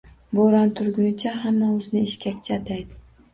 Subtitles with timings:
[0.37, 2.99] Boʻron turgunicha hamma oʻzini eshkakchi ataydi